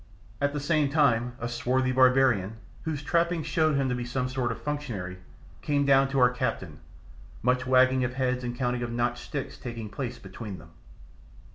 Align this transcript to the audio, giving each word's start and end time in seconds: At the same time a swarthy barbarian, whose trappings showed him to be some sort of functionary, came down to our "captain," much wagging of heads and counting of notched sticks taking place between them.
At 0.41 0.51
the 0.53 0.59
same 0.59 0.89
time 0.89 1.35
a 1.39 1.47
swarthy 1.47 1.91
barbarian, 1.91 2.55
whose 2.85 3.03
trappings 3.03 3.45
showed 3.45 3.75
him 3.75 3.87
to 3.87 3.93
be 3.93 4.03
some 4.03 4.27
sort 4.27 4.51
of 4.51 4.59
functionary, 4.59 5.17
came 5.61 5.85
down 5.85 6.07
to 6.09 6.19
our 6.19 6.31
"captain," 6.31 6.79
much 7.43 7.67
wagging 7.67 8.03
of 8.03 8.15
heads 8.15 8.43
and 8.43 8.55
counting 8.55 8.81
of 8.81 8.91
notched 8.91 9.23
sticks 9.23 9.59
taking 9.59 9.89
place 9.91 10.17
between 10.17 10.57
them. 10.57 10.71